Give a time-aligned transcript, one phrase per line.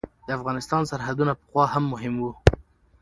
[0.27, 2.31] د افغانستان سرحدونه پخوا هم مهم وو.